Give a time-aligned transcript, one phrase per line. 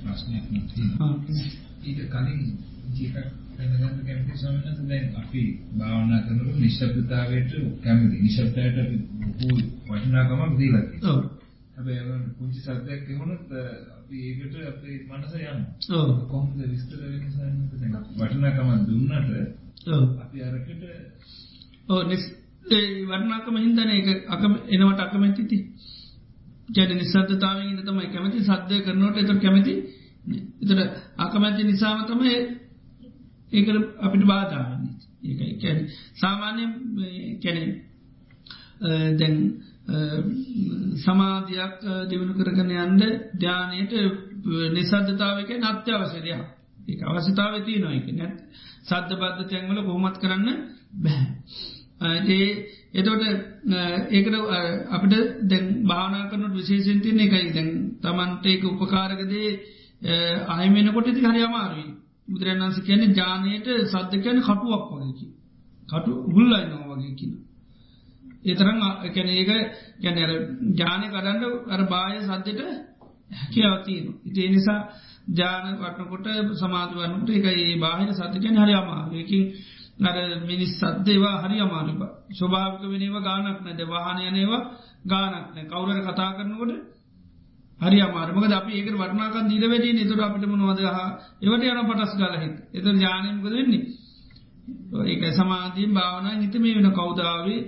[0.00, 0.44] ප්‍රශ්නයක්
[1.82, 2.40] ඊට කලින්
[2.92, 3.16] ජීකක්
[3.56, 5.42] දැනගන්න කැමති ස්වාමීන් දැන් අපි
[5.74, 7.52] භාවනා කරනකොට නිශ්ශබ්දතාවයට
[7.82, 8.16] කැමති.
[8.18, 8.96] නිශ්ශබ්දයට අපි
[9.38, 9.58] බොහෝ
[9.88, 11.12] වටිනාකමක් දීලා තියෙනවා.
[11.12, 11.22] ඔව්.
[11.76, 13.46] හැබැයි පුංචි සද්දයක් ඇහුනොත්
[13.94, 15.56] අපි ඒකට අපේ මනස යනවා.
[15.98, 16.08] ඔව්.
[16.26, 19.28] කොහොමද විස්තර වෙන්නේ සාමාන්‍යයෙන් දැන් වටිනාකමක් දුන්නට
[19.88, 20.82] ඔව් අපි අරකට
[21.88, 22.20] ඔව් ඒ
[23.04, 25.58] වටිනාකම හින්දානේ ඒක අකම එනවට අකමැතිති.
[26.68, 28.06] කියන්නේ නිස්සද්දතාවයෙන් ඉඳ තමයි.
[28.08, 29.74] කැමති සද්ද කරනකොට ඒතර කැමති.
[30.60, 30.78] ඒතර
[31.18, 32.34] අකමැති නිසාම තමයි
[33.52, 34.94] ඒකට අපිට බාධාවන්නේ.
[35.22, 35.54] ඒකයි.
[35.54, 36.62] කියන්නේ සාමාන්‍ය
[37.40, 37.68] කියන්නේ
[39.14, 39.36] දැන්
[40.98, 41.74] සමාධයක්
[42.10, 43.02] දියුණු කරගන යන්ද
[43.34, 43.92] ධ්‍යානයට
[44.72, 46.46] නිසද්ධතාවක නත්‍යවසය දෙයක්.
[46.88, 48.34] ඒ අවසිතාව තිය නොයක නැත්
[48.84, 50.48] සද්ධ බද්ධ තැන්වල කොහොමත් කරන්න
[50.96, 52.42] බැහැ
[52.92, 53.47] එතවට
[54.10, 54.34] ඒකට
[54.90, 57.48] අපිට දැන් භානා කරනට විශේෂෙන් තියන්නේ එකයි.
[57.52, 57.70] දැන්
[58.02, 59.50] තමන්ටේක උපකාරකදේ
[60.48, 61.88] අයමෙනකොට ති හරි අමාරුයි.
[62.28, 65.26] බුදුරන්න්ස කියන්නේ ජානයට සද්ධ කියන කටුවක් වගේකි
[65.88, 67.42] කටු හුල්ලයි නෝ වගේ කිනා
[68.44, 69.50] ඒතරම් කැන ඒක
[70.02, 70.16] ගැන
[70.74, 72.60] ජානය කඩන්ඩ අර බාය සද්දට
[73.32, 74.80] හැකියාවතියන ඉතිේ නිසා
[75.32, 79.44] ජාන වටනකොට සමාධවන්නට එක ඒ බාහිර සත්‍යකැන හරි අමාරයකින්
[79.98, 82.00] නර මිනිස් සද්දේවා හරි අමාරුබ
[82.32, 84.62] ස්වභාවික වෙනව ගානක් නැද වාහනයනේවා
[85.04, 86.72] ගානක්න කවුරට කතා කරනකොට
[87.80, 90.80] හරි අමාරමක අපි ඒක වටනාකන් දීල වැඩේ නිතුර අපිට මොනවද?
[90.88, 91.08] හා
[91.42, 93.84] එවට යන පටස් ගලහෙත් එත ජානයමක දෙන්නේ
[95.04, 97.60] ඒක සමාධීන් භාවනා හිතම වෙන කෞදාවේ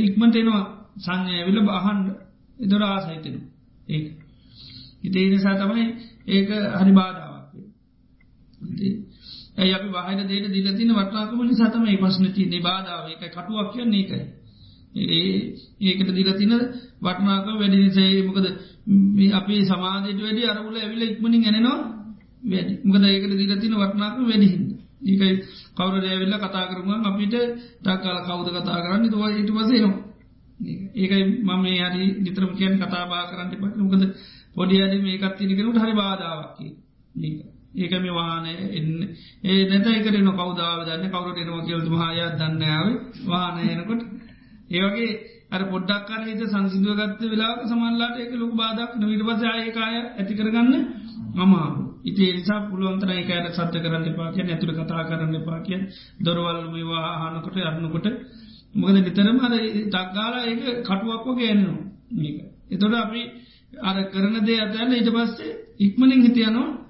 [0.00, 0.64] ඉක්මට එනවා.
[0.98, 2.06] සංඥයවිල බහන්ඩ
[2.56, 3.40] එදොර ආසහිතෙනු
[3.88, 4.02] ඒ
[5.02, 5.84] ඉතේ නිසා තමයි
[6.28, 7.46] ඒක හරි බාධාවක්
[9.58, 12.62] ඇයි අපි බාහිර දේට දිලතින වටනාකම නිසාතම ඒ පස්න තියන්නේ.
[12.62, 13.04] බාධාව.
[13.08, 14.22] එක කටුවක් කියන්නේ එකයි
[14.96, 15.30] ඒ
[15.82, 16.52] ඒකට දිලතින
[17.00, 18.46] වටනාක වැඩි නිසේ මොකද
[19.32, 21.78] අපි සමාධයට වැඩි අරගුල ඇවිල ඉක්මනින් ඇනවා
[22.44, 22.74] වැඩි.
[22.84, 24.66] මොකද ඒකට දිලතින වටනාක වැඩිහින්න
[25.02, 25.34] ඒකයි
[25.74, 27.34] කවර රෑවෙල්ල කතා කරම අපිට
[27.78, 29.04] ටක්කාල කවුද කතා කරන්න?
[29.06, 30.08] තුවා ඊට පසේනවා
[30.96, 34.02] ඒකයි මම හරි නිතරම කියන් කතාබා කරන්න පට මොකද
[34.54, 36.66] පොඩි අඩි මේකත් තිනිකරුට හරි බාධාවක්කි
[37.72, 38.90] ඒක මේ වානය එන්න.
[39.44, 41.10] ඒ නැත එකට නො කවදාව දන්න?
[41.10, 42.86] කවුරට එනවා කියවතු හාය දන්නාව
[43.26, 44.02] වානයනකොට
[44.70, 45.10] ඒවගේ
[45.48, 50.34] අර පොඩ්ඩක් කර හිත සංසිදුව ගත්ත වෙලාක සමල්ලාට එක ලොක බාධක් නවිට පස ආයකාය ඇති
[50.34, 50.74] කරගන්න
[51.36, 55.78] අමාරු ඉතිේ නිසා පුළුවන්තර ඒකයට සත්ත කරන්න පාකිය ඇතුළ කතා කරන්න පාකිය
[56.20, 58.06] දොරවල් මේවා හනකොට අරන්නකොට
[58.74, 59.54] මොකද නිතරම අර
[59.86, 63.22] දක්ගාලා ඒක කටුවක්ව ගෑන්නවා එතොට අපි
[63.82, 66.87] අර කරන දේ අතන්න ඊට පස්සේ ඉක්මනින් හිතියනවා අර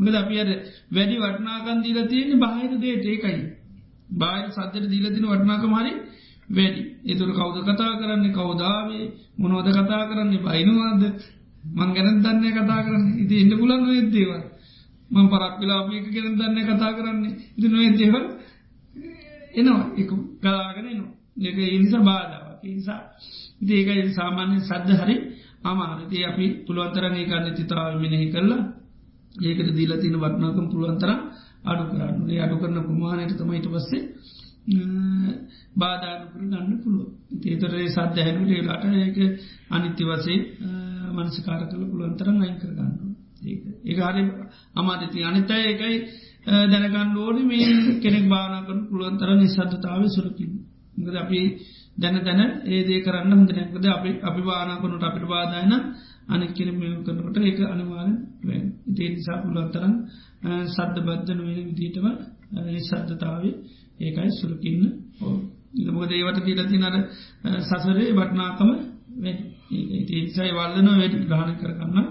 [0.00, 0.48] මකද අපි අර
[0.90, 3.42] වැඩි වටනාකන් දීල තියෙන්නේ බාහිර දේට ඒකයි.
[4.12, 5.92] බාහිර සද්දට දීලතින වටනාකම හරි
[6.48, 6.82] වැඩි.
[7.04, 8.32] එතුර කවුද කතා කරන්නේ?
[8.32, 9.04] කවදාවේ
[9.38, 10.40] මොනෝද කතා කරන්නේ?
[10.40, 11.02] බයිනවාද?
[11.70, 13.06] මං ගැන දන්න කතා කරන්න.
[13.18, 14.30] ඉති එන්න පුලන් නොෙද්දේව
[15.10, 17.34] මං පරක් වෙලාපික ගැන දන්න කතා කරන්නේ.
[17.56, 18.14] ඉති නොෙද්දේව
[19.52, 19.84] එනවා.
[19.96, 22.50] එක කලාගෙන නවා එක ඉනිසා බාධාවක්.
[22.64, 23.00] නිසා
[23.60, 25.16] දේකයි සාමාන්‍ය සද්ධ හරි
[25.64, 28.62] අමාරදේ අපි පුළුවන්තරගේ කන්න තිතාව මිනෙහි කරලා
[29.38, 31.10] ඒකට දීල තින වටනාකම් පුළුවන්තර
[31.62, 34.02] අඩු කරන්න ඒ අඩු කරන ප්‍රමාණයට තමයිට පස්සේ
[35.74, 37.08] බාධානුකර ගන්න පුළුව
[37.44, 39.18] ඒතරේ සද්ධ හැනුලේ ලට ඒක
[39.70, 40.38] අනිත්‍ය වසේ
[41.14, 43.10] මනසිකාර කළ පුළුවන්තරම් අයින් කරගන්න
[43.42, 44.22] ඒ හරි
[44.74, 45.96] අමාදති අනිතය එකයි
[46.66, 47.68] දැනගන්න ඕනි මේ
[48.00, 50.52] කෙනෙක් භානකන පුළුවන්තර නිසද්ධතාව සුරකින්
[50.96, 51.40] ගද අපි
[52.00, 55.72] දැන දැන ඒදේ කරන්න හොඳ නැකද අපි අපි භානකනුට අපිට බාධයන
[56.28, 58.64] අනෙක් කෙන මෙ කරනකට ඒක අනිවාරෙන් වැන්.
[58.86, 59.94] ඉතිේ නිසා පුළුවන්තරම්
[60.68, 62.06] සද්ධ බද්ධන වෙන විදිීටම
[62.66, 63.54] නිසද්ධතාවේ
[64.00, 64.82] ඒකයි සුරකින්න
[65.20, 65.34] ඕ
[65.80, 66.96] ඉමකද ඒවට දීලති නර
[67.62, 68.70] සසරේ වටනාකම
[69.18, 72.06] වැඩි ඒසයි වල්ලන වැඩි ග්‍රහණ කරගන්න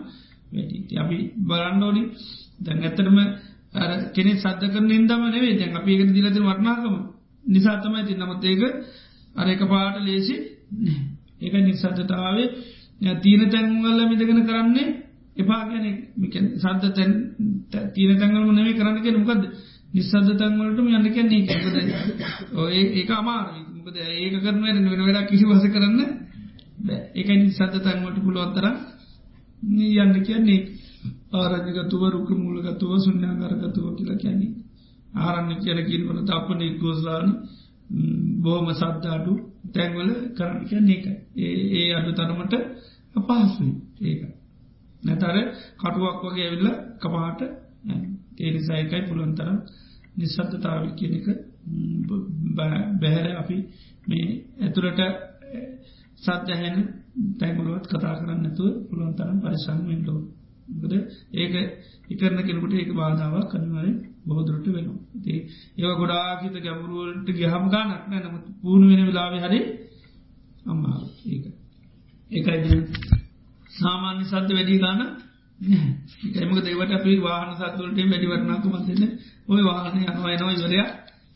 [0.51, 2.03] වැඩි අපි බලන්ඩෝනි
[2.59, 3.17] දැන් ඇතරම
[4.13, 6.95] කෙනෙ සද්ධ කරන ඉදම නෙවේ දැන් අපි ඒකට දිලති වටනාකම
[7.45, 8.63] නිසාතමයි ති නමත් ඒක
[9.35, 10.35] අර එක පාට ලේසි
[11.39, 12.47] ඒක නිසද්ධතාවේ
[13.19, 14.87] තීන තැන්වල්ල මිදගෙන කරන්නේ
[15.37, 15.85] එපා ගැන
[16.57, 17.11] සද්ධ තැන්
[17.93, 19.43] තීන තැන්වලම නෙවේ කරන්න කියෙන මොකද
[19.93, 21.75] නිසද්ධ තැන්වලටම යන්න කියන්නේ කැකද
[22.57, 25.99] ඔය ඒක අමාරු මොකද ඒක කරන වෙන වෙලා කිසි වස කරන්න
[27.13, 28.65] ඒකයි සත තැන්වට පුළුවන්තර
[29.63, 30.59] යන්න කියන්නේ.
[31.33, 34.55] ආරජගතුව රුක මුලගතුව සුන්්‍යාගරගතුව කියලා කියන්නේ.
[35.17, 37.27] ආරන්න කියලකින් වන තපන ගෝස්ලාන
[38.39, 39.33] බෝම සද්ධාඩු
[39.73, 40.65] තැන්වල කරන්න.
[40.65, 41.05] කියන්නේ එක
[41.37, 42.53] ඒ අඩු තරමට
[43.15, 43.73] අපහසුයි.
[44.01, 44.21] ඒක.
[45.03, 45.37] නැතර
[45.77, 47.41] කටුවක් වගේ ඇවිල්ල කපාට
[48.37, 49.57] ඒනිසායකයි පුළුවන්තරම්
[50.17, 51.27] නිසද්ධතාව කියන එක
[52.97, 53.57] බැහැර අපි
[54.07, 54.27] මේ
[54.59, 55.01] ඇතුළට
[56.17, 56.77] සත්‍යහැන
[57.39, 60.19] තැගුලුවත් කතා කරන්න නැතුව පුළුවන් තරම් පරිසං වෙන්ඩෝ
[60.79, 60.93] ගද
[61.33, 61.53] ඒක
[62.09, 63.95] එකරන කෙනකුට ඒක බාධාවක් කනිවරෙන්
[64.25, 64.99] බොහෝදුරට වෙනවා.
[65.23, 65.33] ති
[65.77, 68.21] ඒව ගොඩාකිත ගැමුරුවලට ගහම ගානක් නෑ.
[68.21, 69.59] නමුත් පූුණ වෙන වෙලාව හරි
[70.65, 71.45] අම්මා ඒක.
[72.31, 72.77] ඒකයි
[73.71, 75.01] සාමාන්‍ය සද්ධ වැඩි ගාන
[76.35, 79.03] එකමක දෙවට අපි වාහන සත්තුවලට වැඩි වරනාක මතන්න
[79.47, 80.89] ඔය වාහනය අනවා එනවා ඉවරයක්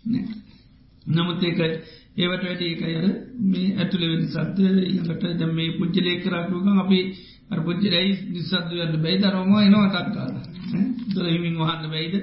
[0.06, 0.24] නෑ.
[1.06, 1.74] නමුත් ඒකයි
[2.16, 3.06] ඒවට වැඩි ඒකයර
[3.44, 4.58] මේ ඇතුළ වෙන සත්ද
[4.88, 7.00] ඉඟට දැම් මේ පුද්ජලය කරාටුකම් අපි
[7.62, 10.34] පුද්ජරයි නිසද්දුවන්න බැයි දරම එනවා තක්කාල
[11.14, 12.16] දොරහිමින් වහන්න බැයිද?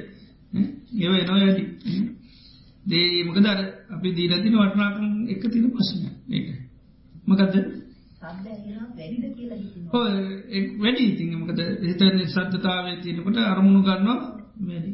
[0.52, 1.64] ඒව එනවා වැඩි
[2.84, 3.60] දේමක දර
[3.90, 6.48] අපි දීරතින වටනාකම් එක තින ප්‍රශ්නය ඒක.
[7.26, 7.54] මකද
[10.78, 11.04] වැඩි.
[11.06, 14.18] ඉතිමකද හිත සද්ධතාවේ තියනකොට අරමුණු ගන්නවා.
[14.62, 14.92] වැඩි.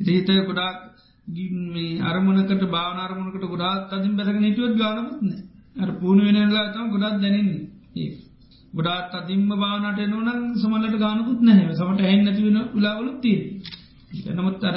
[0.00, 0.78] ඒ හිත ගොඩාක්
[1.26, 5.28] ගින්නේ අරමුණකට බාන අරමුණකට ගොඩාත් අදින් බැසක නිටුවත් ගානමුත්න
[5.76, 7.60] අර පුුණ වෙනලා තම ගොඩාත් දැනන්නේ.
[7.96, 8.10] ඒ
[8.74, 13.38] ගොඩාත් අදින්ම බානට නොනම් සමල්ලට ගානකුත් නැහැ සමට හැන් නැතිවෙන උලාවලුත්තිය
[14.28, 14.76] නමුත් අර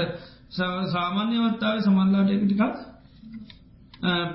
[0.89, 2.61] සාමාන්‍ය අවත්තාව සමල්ලාට එකටිකක්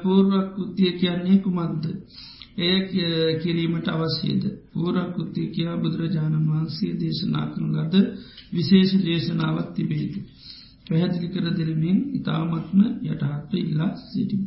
[0.02, 1.84] පූර්වක් උත්තිය කියන්නේ කුමක්ද
[2.58, 2.76] එය
[3.38, 7.94] කිරීමට අවශ්‍යද පූරක්කුත්තිය කියා බුදුරජාණන් වහන්සේ දේශනා කරන ලද
[8.52, 10.14] විශේෂ දේශනාවත් තිබේද.
[10.87, 14.43] පැහැදිලි කර දෙරමින් ඉතාමත්ම යටහත්ව ඉල්ලා සිටිම්.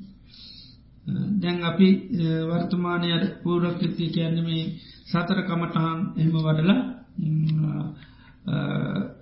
[1.41, 1.89] දැන් අපි
[2.49, 4.63] වර්තමානයට පූරක්කෘතිය කියන්නේ මේ
[5.05, 6.81] සතර කමටහන් එහම වඩලා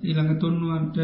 [0.02, 0.98] ඊළඟ තුන්නුවන්ට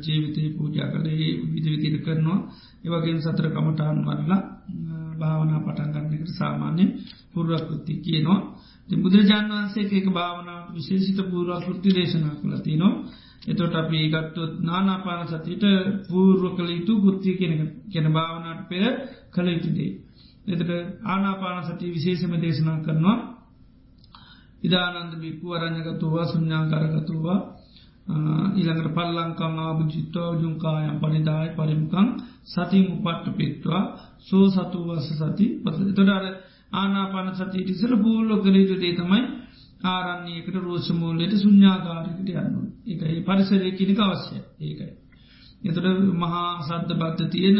[0.00, 2.38] ජීවිතය පූජා කළේ විදිවිදිර කරනවා.
[2.84, 4.42] ඒවගේ සතර කමටහන් වඩලා
[5.18, 6.84] භාවනා පටන්ගන්නකට සාමාන්‍ය
[7.32, 8.40] පුරුවකෘති කියනවා.
[8.96, 12.94] බුදුරජාන් වන්සේ ඒක භාවනා විශේෂිත පූරුවකෘති දේශනා කළති නවා
[13.42, 15.64] එතොට අපි ගත්තොත් නානාපාන සතිට
[16.08, 17.52] පූර්ව කළ යුතු ගෘත්තිය කෙන
[17.92, 18.84] කෙන භාවනාට පෙර
[19.30, 19.90] කළ යුතුදේ.
[20.46, 20.70] එතට
[21.04, 23.18] ආනාපාන සති විශේෂම දේශනා කරනවා.
[24.64, 27.38] ඉදානන්ද බික්කු අරංජගතුවා සුඥාකාරගතුවා
[28.54, 32.08] ඊළඟට පල්ලංකං ආභජිත්තෝ ජුංකායම් පනිදාය පරිමකං
[32.46, 33.82] සතින් උපට්ට පෙත්වා
[34.20, 36.24] සෝ සතු වස සති පස තොඩාර
[36.72, 39.22] ආනාපාන සතියට ඉසර පූල්ලො කළේතු දේ තමයි
[39.84, 42.54] ආරන්නේකට රෝෂමූලයට සුඥාකාරකට යන්න
[42.86, 44.92] එකයි පරිසරය කිනික අවශ්‍ය ඒකයි.
[45.62, 47.58] එතට මහා සද්ධ බද්ධ තියෙන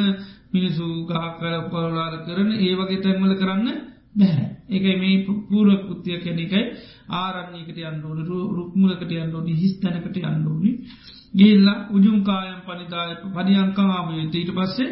[0.52, 3.68] මිනිසු ගාකර පොරලාර කරන ඒ වගේ තැන්වල කරන්න
[4.14, 4.48] බැහැ.
[4.68, 5.16] ඒකයි මේ
[5.48, 6.62] පූරක් පුත්තිය කැනෙකයි
[7.14, 8.18] ආරන්නේකට අන්ඩෝන
[8.52, 10.70] රුක්මුලකට අන්ඩෝනි හිස්තැනකට අන්ඩෝනි
[11.34, 14.90] ගේල්ල උජුම්කායම් පනිදාය පරියංකං ආමයුත ඊට පස්සේ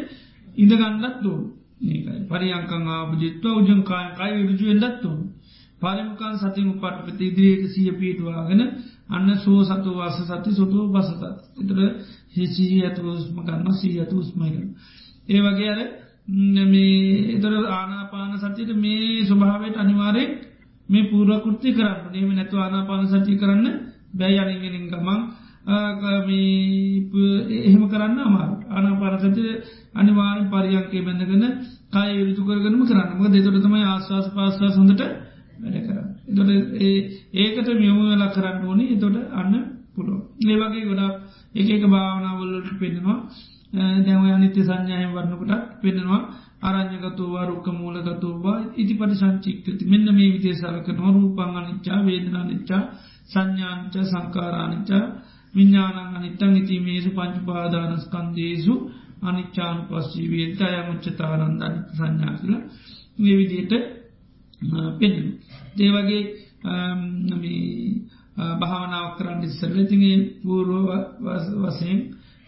[0.57, 1.39] ඉඳගන්නත් දෝ
[1.85, 5.19] ඒකයි පරියංකං ආපජිත්ව උජුම්කායන් කයි විරජුවෙන්දත්තුූ
[5.81, 8.61] පරිමකන් සතිම පට පති ඉදිරියට සිය පිටවාගෙන
[9.09, 11.23] අන්න සෝ සතු වස සති සොතුව බසතත්
[11.61, 11.79] එතට
[12.31, 14.67] හිසිහි ඇතුස්ම ගන්න සී ඇතු උස්මයිකන
[15.27, 15.79] ඒ වගේ අර
[16.27, 20.29] මේ එතර ආනාපාන සතියට මේ ස්වභාවයට අනිවාරයෙන්
[20.89, 22.11] මේ පූරකෘති කරන්න.
[22.11, 23.67] නේම නැතු ආනාපාන සතිය කරන්න
[24.13, 25.21] බැයි අනිගෙනින් ගමන්
[27.59, 29.51] එහෙම කරන්න අමාර ආනාපාන සතිය
[29.93, 31.43] අනිවාරෙන් පරියන්කේ බැඳගෙන
[31.91, 33.09] කාය යුතු කරගනම කරන්න.
[33.13, 35.01] ම දෙතොට තමයි ආශවාස පාස්වා සොඳට
[35.61, 35.97] වැඩ කර.
[36.29, 36.49] එතොට
[37.35, 38.85] ඒකට මියමු වෙලා කරන්න ඕනි.
[38.89, 39.53] එතොට අන්න
[39.93, 40.15] පුළො.
[40.41, 41.15] ඒවගේ ගොඩක්
[41.53, 43.19] එක එක භාවනාවල්ලට පෙන්නවා
[43.73, 46.21] දැව අනිත්‍ය සංඥාය වරන්නකොටත් පෙන්නවා
[46.61, 52.83] අරං්‍යගතුවා රුක්ක මූලගතුවා ඉති පටි සංචික්කති මෙන්න මේ විදේශලක නොරූපං අනිච්චා වේදනා නිච්චා
[53.25, 55.05] සංඥාංච සංකාරානිච්චා
[55.53, 56.53] විඤ්ඥානං අනිත්තං.
[56.55, 58.73] ඉතිමේසු පංචුපාදානස්කන්දේසු
[59.21, 62.53] අනිච්චාන පස්සී වේත අයමුච්චතාරන්ද අනිත සංඥා කියල
[63.17, 63.73] මේ විදියට
[64.99, 65.15] පෙන්
[65.77, 66.23] දේවගේ
[68.59, 70.89] භාවනාවක් කරන්න ඉස්සරල තිගේ පූර්ව
[71.63, 71.99] වසයෙන්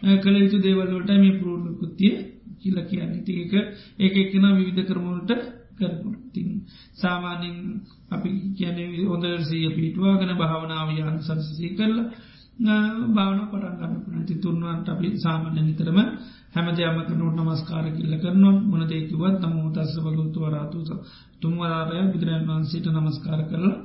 [0.01, 2.15] කළ යුතු දේවල්ලට මේ පුරුණකුත්තිය
[2.59, 3.23] කියල කියන්නේ.
[3.23, 3.53] තික
[3.97, 5.31] ඒක එක්කෙන විවිධ කරමුණට
[5.75, 6.49] කරනු තින්
[6.93, 7.57] සාමානින්
[8.09, 12.07] අපි කියන හොදරසය පිටවාගෙන භාවනාවයාන් සංසසී කරලා
[13.09, 15.99] භාවන පටන් ගන්න ති තුන්වන්ට අපි සාමාන්‍ය නිතරම
[16.53, 18.55] හැම දෙයමක නොට නමස්කාර කිල්ල කරනවා.
[18.63, 20.77] මොන දෙකිවත් නම තස්ස බලුතු වරාතු
[21.41, 23.77] තුන්වරාරය බුදුරන් වන්සේට නමස්කාර කරලා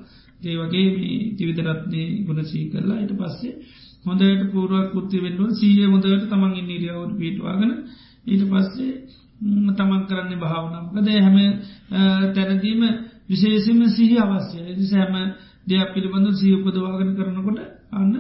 [0.43, 3.55] ඒවගේ මේ තිවිතරත්නය ගුණසී කරලා ඊට පස්සේ
[4.05, 7.73] හොඳට පූරුවක් කුත්ති වෙන්නුව සීය හොඳට තමන් ඉන්නිරියාවට පිටවාගෙන
[8.27, 8.93] ඊට පස්සේ
[9.73, 11.37] තමන් කරන්නේ භාවනම්කද හැම
[12.35, 12.83] තැනදීම
[13.27, 14.75] විශේෂම සිහි අවශ්‍යය.
[14.85, 15.15] සෑම
[15.67, 17.59] දෙයක් පිළිබඳ සී උපදවාගෙන කරනකොට
[17.93, 18.13] අන්න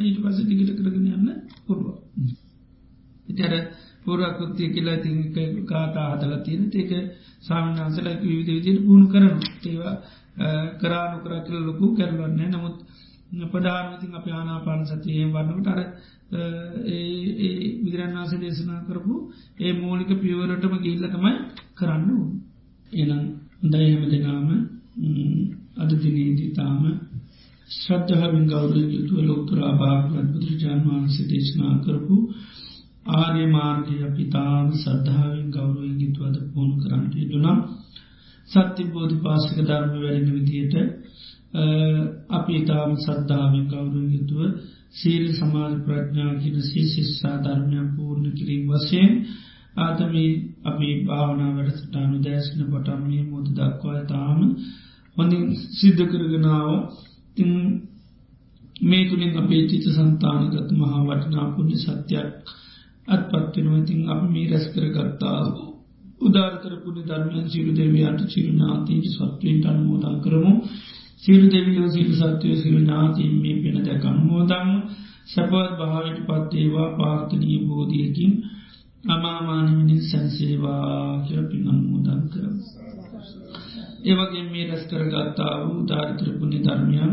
[0.00, 1.28] ඊට පස ටිකට කරගෙන යන්න
[1.66, 1.96] පුළුව
[3.28, 3.52] ඉතර
[4.04, 5.10] පුරකුත්තිය කියලා ති
[5.64, 6.92] කාතා හදල තියෙන ඒක
[7.40, 9.94] සාමන්හන්සල විවිධ විදියට පුුණු කරනු ඒවා
[10.80, 12.76] කරානු කර කියල ලොකු කැරලන්නේ නමුත්
[13.48, 15.80] ප්‍රධානතින් අප ආනාපාන සතියෙන් වන්නකට අර
[17.82, 19.14] විදිරන්නාස දේශනා කරපු
[19.58, 21.32] ඒ මූලික පියවරටම ගිල්ලකමයි
[21.74, 22.28] කරන්න වූ.
[22.92, 23.22] එනම්
[23.64, 24.48] දයහම දෙනාම
[25.76, 26.82] අදදිනේදී තාම
[27.70, 32.16] ශ්‍රද්ධාවෙන් ගෞරයෙන් යුතුව ලෝතුරා භාගවත් බුදුරජාන් වහන්සේ දේශනා කරපු
[33.10, 37.58] ආර්ය මාර්ගය පිතාම සද්ධාවෙන් ගෞරුවෙන් යුතුවද පුුණු කරන්නට යුතුනම්
[38.48, 40.74] සත්‍ය බෝධි පාසික ධර්ම වැරෙන විදියට
[42.30, 44.40] අපි ඉතාම සද්ධාවෙන් ගෞරුවෙන් යුතුව
[44.92, 49.10] සීල් සමාධ ප්‍රඥා කියන සී ශිස්සා ධර්මයන් පූර්ණ කිරීම වශයෙන්
[49.78, 50.32] ආතමී
[50.64, 54.38] අපි භාවනා වැඩසටානු දෑශන පටන්මේ මුද දක්වා තාම
[55.16, 56.68] හොඳින් සිද්ධ කරගෙනාව
[57.36, 57.52] තින්
[58.80, 62.30] මේ තුළින් අපේ චිත සන්තානගත මහා වටිනා පුුණ්‍ය සත්‍යයක්
[63.08, 65.40] අත්පත්වෙනවා ඉතින් අප මේ රැස් කරගත්තා
[66.20, 70.52] උදාරතරපුුණ ධර්මයන් සිරු දෙවියන්ට චිරු නාතිීට සත්වයට අනුමෝදන් කරමු.
[71.22, 74.70] සිරු දෙවියෝ සිරු සත්වය සිරු ඥාතිීන් මේ පෙන දැක අනුමෝදන්න
[75.26, 78.32] සැපවත් භාවට පත්තේවා පාර්ථනී බෝධියකින්
[79.04, 82.54] අමාමානමිනින් සැන්සේවා කියරපින් අනුමෝදන් කරම.
[84.02, 87.12] ඒවගේ මේ රැස් කරගත්තා වූ ධාරිත්‍රපුුණි ධර්මයන්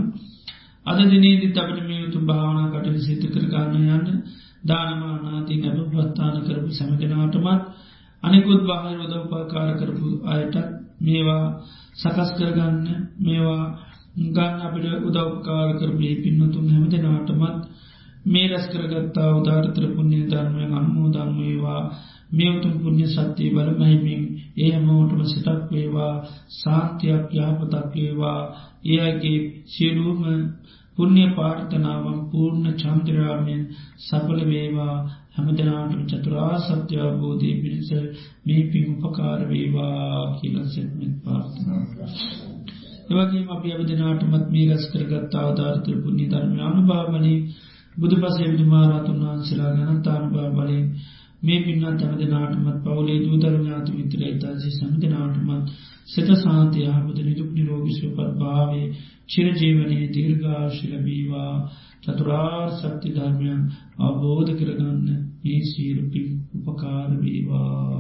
[0.86, 4.08] අද දිනේදිත් අපට මේ උතුම් භාවනා කටන සිත කරගන්න යන්න
[4.64, 7.64] දානමානාතින් ඇබ ප්‍රස්ථාන කරපු සැමගෙනටමත්
[8.24, 10.56] අනෙකුත් බාහිර උදව්පාකාර කරපු අයට
[11.02, 11.46] මේවා
[11.96, 12.86] සකස් කරගන්න
[13.20, 13.64] මේවා
[14.18, 17.64] ගන්න අපිට උදව්කාර කරපේ පින්නතුන් හැමදෙනටමත්
[18.26, 21.82] මේ රැස් කරගත්තා උදාරතර පුුණ්‍ය ධර්මය අනුමෝදන් වේවා.
[22.32, 24.24] මේ උතුම් පුුණ්‍ය සත්‍යය බල මහිමින්
[24.58, 26.14] ඒ හැමෝටම සිටක් වේවා.
[26.56, 28.42] සාන්තියක් යාපතක් වේවා.
[28.88, 30.22] ඒගේ සියලූම
[30.98, 33.64] පුුණ්‍ය පාර්ථනාවන් පූර්ණ චන්ද්‍රයාමයෙන්
[34.00, 34.98] සපල වේවා.
[35.36, 37.90] හැමදනාටම චතුරා සත්‍යබෝධය පිරිස
[38.46, 41.14] මේ පින් උපකාර වේවා කියල සෙත්මෙත්
[43.08, 43.26] පාර්ථනා.
[43.26, 47.40] එවගේ අපි අබදනාටමත් මේ රැස් කරගත්තා අවධාරතර පුුණ්‍ය ධර්මයානු භාවලින්
[47.98, 50.86] බුදු පසේ විදුමාරාතුන් වහන්සලා ගනතානුභා බලයෙන්
[51.44, 55.66] මේ පින්නත් ඇමද නාටමත් පවුලේ දූදරඥාතු මිත්‍ර ඉතාසි සමද නාටමත්
[56.06, 58.88] සෙත සාන්තය හපද නිදුක් නිරෝගිස්වපත් භාවේ
[59.30, 61.54] චිරජීවනයේ දීර්ඝාශිලබීවා
[62.04, 63.62] චතුරාර් සත්‍ය ධර්මයන්
[64.00, 65.08] අවබෝධ කරගන්න
[65.46, 66.24] ඒ සීරුපි
[66.58, 67.98] උපකාරවීවා